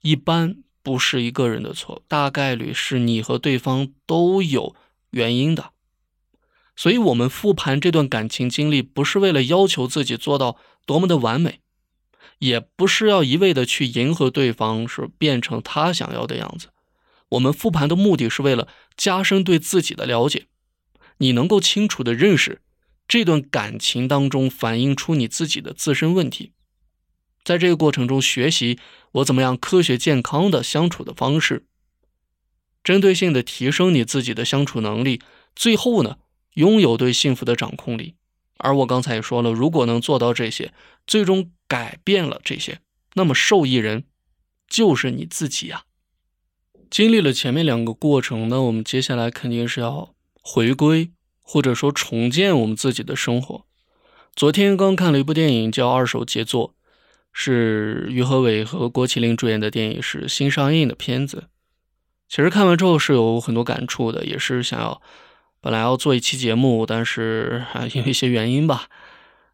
[0.01, 4.75] 一般不是一个人的错，大概率是你和对方都有
[5.09, 5.71] 原因的。
[6.75, 11.59] 所以，我们复盘这段感情经历，不是为了要求自己做到多么的完美，
[12.39, 16.69] 也不是要一味的去迎合对方，是变成他想要的样子。
[17.29, 20.47] 我们复盘的目的是为了加深对自己的了解。
[21.21, 22.61] 你能够清楚的认识
[23.07, 26.51] 这段感情当中反映出你自己的自身问题，
[27.43, 28.79] 在这个过程中学习
[29.11, 31.67] 我怎么样科学健康的相处的方式，
[32.83, 35.21] 针对性的提升你自己的相处能力，
[35.55, 36.17] 最后呢
[36.55, 38.15] 拥有对幸福的掌控力。
[38.57, 40.73] 而我刚才也说了，如果能做到这些，
[41.05, 42.79] 最终改变了这些，
[43.13, 44.05] 那么受益人
[44.67, 45.83] 就是你自己呀。
[46.89, 50.15] 经历了前面两个过程，那我们接下来肯定是要。
[50.41, 53.65] 回归或者说重建我们自己的生活。
[54.35, 56.69] 昨天刚看了一部电影叫《二手杰作》，
[57.31, 61.45] 是于和伟和郭麒麟主演的电影，是新上映的片子。
[62.27, 65.01] 其实看完之后是有很多感触的，也是想要
[65.59, 68.87] 本来要做一期节目，但是啊因为一些原因吧，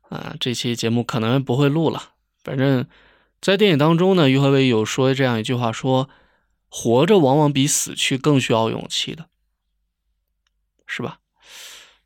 [0.09, 2.11] 啊这期节目可能不会录了。
[2.43, 2.85] 反正，
[3.41, 6.07] 在电影当中呢，于和伟有说这样一句话：说
[6.69, 9.27] 活着往往比死去更需要勇气的。
[10.87, 11.19] 是吧？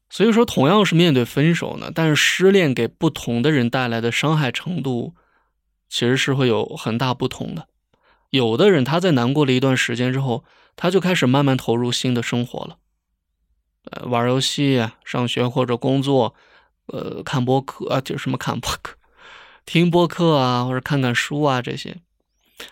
[0.09, 5.15] 所以说，同样是面对分手呢，但是失恋给不同的人带来的伤害程度，
[5.87, 7.69] 其实是会有很大不同的。
[8.29, 10.43] 有的人他在难过了一段时间之后，
[10.75, 12.77] 他就开始慢慢投入新的生活了，
[13.91, 16.35] 呃，玩游戏、上学或者工作，
[16.87, 18.95] 呃，看播客啊，就什么看播客、
[19.65, 21.97] 听播客啊，或者看看书啊这些。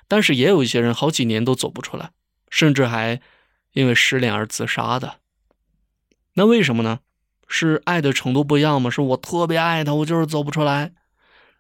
[0.08, 2.12] 但是也有一些人好几年都走不出来，
[2.50, 3.22] 甚至还
[3.72, 5.19] 因为失恋而自杀的。
[6.40, 7.00] 那为什么呢？
[7.50, 8.90] 是爱的程度不一样吗？
[8.90, 10.94] 是我特别爱他，我就是走不出来。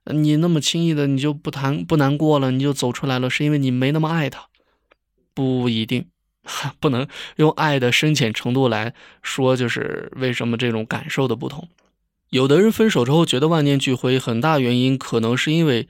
[0.05, 4.47] 你那么轻易的你就不谈不难过了，你就走出来了，是因为你没那么爱他？
[5.33, 6.07] 不一定，
[6.79, 11.67] 不能用爱的深浅程度来说，就是为什么这种感受的不同。
[12.29, 15.89] 有的人分手之后觉得万念俱灰，很大原因可能是因为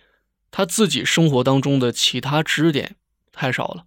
[0.50, 2.96] 他自己生活当中的其他支点
[3.32, 3.86] 太少了，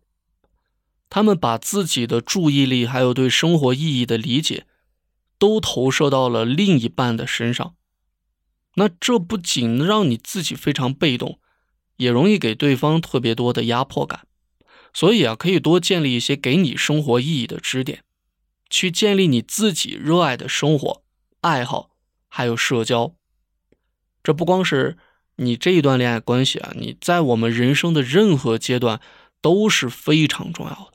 [1.10, 4.66] 他们把自己的注意力还有对生活意义的理解。
[5.42, 7.74] 都投射到了另一半的身上，
[8.76, 11.40] 那这不仅让你自己非常被动，
[11.96, 14.28] 也容易给对方特别多的压迫感。
[14.94, 18.04] 所以啊，可以多建立一些给你生活意义的支点，
[18.70, 21.02] 去建立你自己热爱的生活、
[21.40, 21.90] 爱好，
[22.28, 23.16] 还有社交。
[24.22, 24.96] 这不光是
[25.38, 29.00] 你这一段恋爱关系啊，你在我们人生的任何阶段
[29.40, 30.92] 都是非常重要的。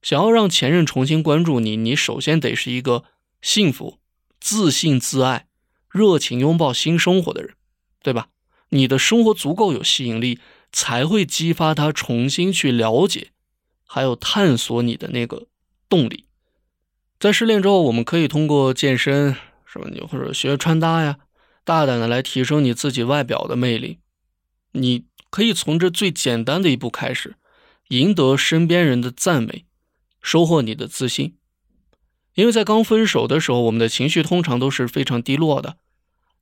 [0.00, 3.04] 想要让前任重新关注你，你首先得是一个。
[3.40, 3.98] 幸福、
[4.40, 5.46] 自信、自爱、
[5.90, 7.54] 热情拥抱新生活的人，
[8.02, 8.28] 对吧？
[8.70, 10.40] 你的生活足够有吸引力，
[10.72, 13.30] 才会激发他重新去了解，
[13.86, 15.46] 还有探索你的那个
[15.88, 16.26] 动力。
[17.18, 19.88] 在失恋之后，我们可以通过健身，是吧？
[19.90, 21.16] 你或者学穿搭呀，
[21.64, 23.98] 大胆的来提升你自己外表的魅力。
[24.72, 27.36] 你可以从这最简单的一步开始，
[27.88, 29.64] 赢得身边人的赞美，
[30.20, 31.37] 收获你的自信。
[32.38, 35.76] 因为在刚分手的时候，我们的情绪通常都是非常低落的。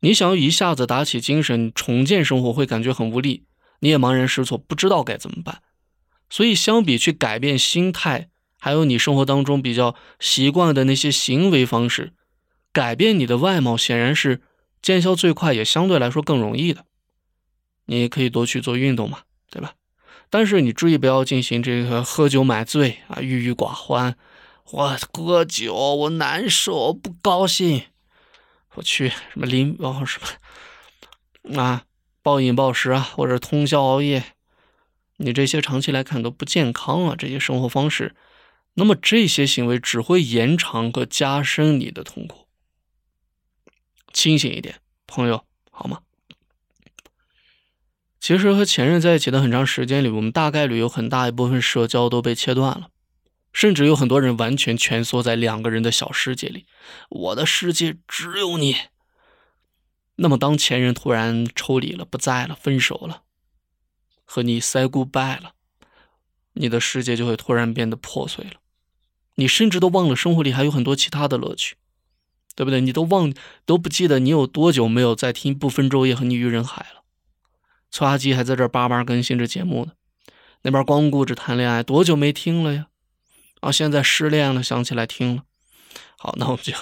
[0.00, 3.44] 你想要一下子打起精神重建生活，会感觉很无力，
[3.80, 5.62] 你也茫然失措，不知道该怎么办。
[6.28, 8.28] 所以，相比去改变心态，
[8.60, 12.12] 还有你生活当中比较习惯的那些行为方式，
[12.74, 14.42] 改变你的外貌显然是
[14.82, 16.84] 见效最快，也相对来说更容易的。
[17.86, 19.72] 你可以多去做运动嘛，对吧？
[20.28, 24.14] 但是你注意不要进行这个喝酒买醉啊，郁郁寡欢。
[24.72, 27.84] 我喝酒，我难受，我不高兴。
[28.74, 31.84] 我去什么临哦什么啊，
[32.20, 34.34] 暴饮暴食啊，或者通宵熬夜，
[35.16, 38.14] 你这些长期来看都不健康啊，这些生活方式。
[38.74, 42.46] 那么这些行为只会延长和加深你的痛苦。
[44.12, 46.00] 清醒一点，朋友，好吗？
[48.20, 52.90] 其实和前任在一起的很长时间里，我们大概率有很大一部分社交都被切断了。
[53.56, 56.66] 甚至有很多人完全蜷缩在两个人的小世界里，
[57.08, 58.76] 我的世界只有你。
[60.16, 63.22] 那么当前任突然抽离了、不在了、分手了，
[64.26, 65.54] 和你 say goodbye 了，
[66.52, 68.60] 你的世界就会突然变得破碎了。
[69.36, 71.76] 你甚至都忘了生活里还有很多其他的乐趣，
[72.54, 72.82] 对不对？
[72.82, 73.32] 你都忘
[73.64, 77.04] 都不记得你有多久没有在听《不分昼夜》和《你与人海》了。
[77.90, 79.92] 搓阿基还在这叭叭更新着节目呢，
[80.60, 82.88] 那边光顾着谈恋爱，多久没听了呀？
[83.60, 85.44] 啊，现在失恋了，想起来听了。
[86.18, 86.72] 好，那我们就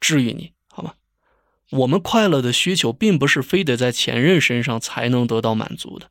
[0.00, 0.94] 治愈你，好吗？
[1.70, 6.10] 我们快乐的需求并不是非得在前任身上才能得到满足的。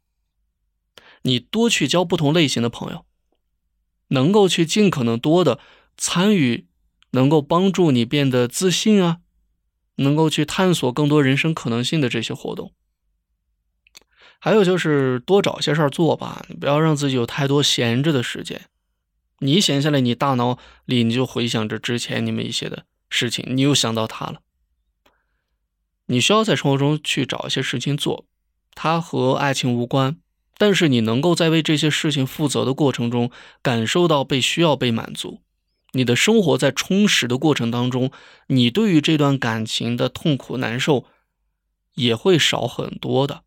[1.24, 3.06] 你多去交不同类型的朋友，
[4.08, 5.60] 能够去尽可能多的
[5.96, 6.68] 参与，
[7.12, 9.20] 能够帮助你变得自信啊，
[9.98, 12.74] 能够去探索更多人生可能性的这些活动。
[14.40, 18.70] 还有就是多找些事儿做吧，你不要让自己有太多闲着的时间。
[19.44, 24.42] 你闲下来，你大脑里你就回想着之前你们一些的事情，你又想到他了。
[26.06, 28.26] 你需要在生活中去找一些事情做，
[28.76, 30.18] 它和爱情无关，
[30.58, 33.32] 但是你能够在为这些事情负责的过程中，
[33.64, 35.42] 感受到被需要、被满足。
[35.94, 38.12] 你的生活在充实的过程当中，
[38.48, 41.06] 你对于这段感情的痛苦难受
[41.96, 43.44] 也会少很多的。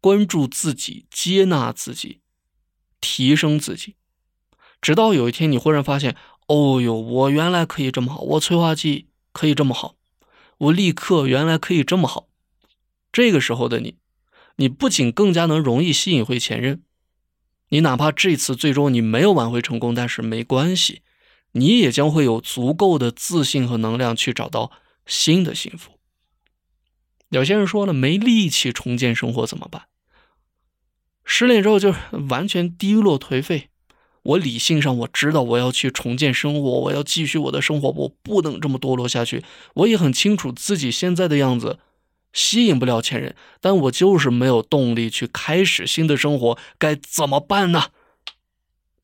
[0.00, 2.20] 关注自己，接纳自己，
[3.00, 3.96] 提升自己，
[4.80, 6.16] 直到有一天你忽然发现，
[6.46, 9.96] 哦哟，我原来可以这么好，我催化剂可以这么好，
[10.58, 12.28] 我立刻原来可以这么好。
[13.12, 13.96] 这个时候的你，
[14.56, 16.82] 你不仅更加能容易吸引回前任，
[17.70, 21.02] 你哪怕这次最终你没有挽回成功，但是没关系，
[21.52, 24.70] 你也将会有足够的自信和能量去找到
[25.06, 25.92] 新的幸福。
[27.30, 29.86] 有些人说了，没力气重建生活怎么办？
[31.24, 31.92] 失恋之后就
[32.28, 33.70] 完全低落颓废。
[34.26, 39.44] 我理性上我知道我要去重建生活，我要继续我的生活，我不能这么堕落下去。
[39.74, 41.78] 我也很清楚自己现在的样子
[42.32, 47.90] 吸引不了前任，但我就是没有动力去开始新的生活，该怎么办呢？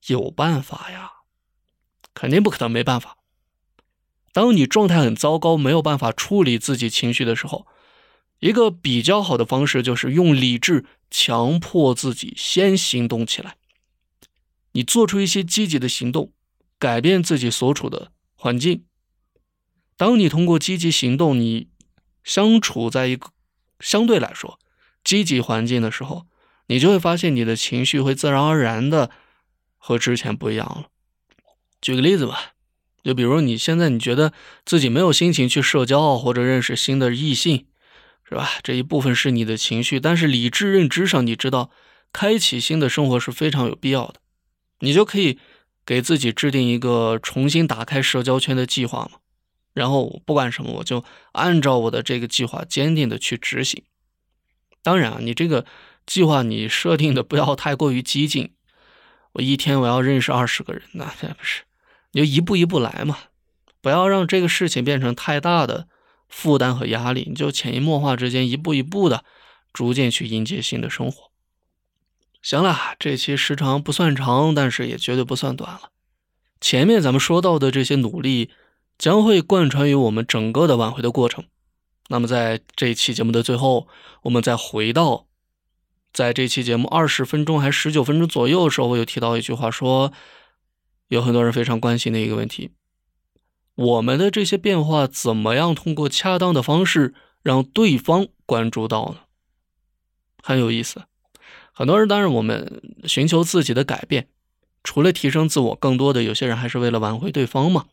[0.08, 1.12] 有办法呀，
[2.12, 3.18] 肯定不可能没办法。
[4.32, 7.66] 当你状态很糟糕，没有办法处理自己情绪的时候。
[8.40, 13.54] 一个比较好的方式就是用理智强迫自己先行动起来。
[14.72, 16.32] 你做出一些积极的行动，
[16.78, 18.84] 改变自己所处的环境。
[19.96, 21.68] 当你通过积极行动，你
[22.24, 23.30] 相处在一个
[23.80, 24.58] 相对来说
[25.04, 26.26] 积极环境的时候，
[26.66, 29.10] 你就会发现你的情绪会自然而然的
[29.76, 30.88] 和之前不一样了。
[31.80, 32.52] 举个例子吧，
[33.02, 34.32] 就比如你现在你觉得
[34.64, 37.66] 自己没有心情去社交或者认识新的异性。
[38.24, 38.48] 是吧？
[38.62, 41.70] 这一部分是你的情绪，但是理智认知上，你知道，
[42.14, 44.21] 开启新的生活是非常有必要的。
[44.83, 45.39] 你就可以
[45.87, 49.18] 给自己制定一个重新打开社交圈的计划嘛。
[49.72, 51.03] 然后不管什么，我就
[51.33, 53.83] 按照我的这个计划坚定的去执行。
[54.83, 55.64] 当然啊，你这个
[56.05, 58.53] 计划你设定的不要太过于激进。
[59.33, 61.62] 我一天我要认识二十个人，那不是，
[62.12, 63.16] 你就一步一步来嘛，
[63.80, 65.89] 不要让这个事情变成太大的。
[66.28, 69.22] 负担和压力，你就潜移默化之间，一步一步的，
[69.74, 71.32] 逐渐去迎接新的生活。
[72.43, 75.90] 行了，这期时长不算长，但是也绝对不算短了。
[76.61, 78.51] 前面咱们说到的这些努力，
[78.99, 81.45] 将会贯穿于我们整个的挽回的过程。
[82.09, 83.86] 那么在这一期节目的最后，
[84.22, 85.26] 我们再回到，
[86.12, 90.12] 在这期节目二十分钟还十九分钟左右的时候，我有提到一句话，说
[91.09, 92.72] 有很多人非常关心的一个问题。
[93.76, 99.20] 我们的这些变化怎么样通过恰当的方式让对方关注到呢？
[100.43, 101.05] 很有意思。
[101.72, 104.28] 很多人当然我们寻求自己的改变，
[104.84, 107.86] 除了提升自我，更多的有些人还是为了挽回对方嘛。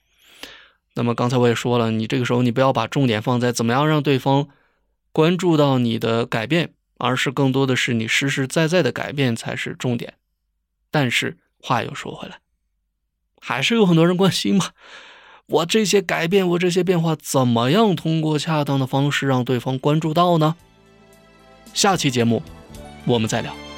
[0.95, 4.49] 那么刚才我也说了，你这个时候你不要把重点放在怎么样让对方
[5.11, 10.15] 关注到你的改变，而是更多的是你实实在在的改变才是重点。
[10.91, 12.39] 但是话又说回来，
[13.39, 14.71] 还是有很多人关心嘛。
[15.47, 20.55] 我这些改变，我这些变化，怎么样通过恰当的方式让对方关注到呢？
[21.73, 22.43] 下期节目
[23.05, 23.68] 我们再聊。